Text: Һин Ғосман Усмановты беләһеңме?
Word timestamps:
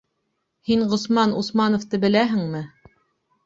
Һин 0.69 0.85
Ғосман 0.93 1.37
Усмановты 1.43 2.03
беләһеңме? 2.09 2.67